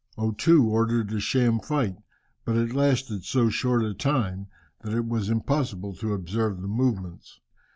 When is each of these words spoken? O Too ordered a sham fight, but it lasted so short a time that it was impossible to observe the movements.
O 0.17 0.31
Too 0.31 0.67
ordered 0.67 1.13
a 1.13 1.19
sham 1.19 1.59
fight, 1.59 1.95
but 2.43 2.55
it 2.55 2.73
lasted 2.73 3.23
so 3.23 3.49
short 3.51 3.83
a 3.83 3.93
time 3.93 4.47
that 4.81 4.95
it 4.95 5.05
was 5.05 5.29
impossible 5.29 5.93
to 5.97 6.13
observe 6.13 6.59
the 6.59 6.67
movements. 6.67 7.39